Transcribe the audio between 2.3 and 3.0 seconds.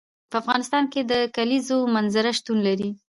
شتون لري.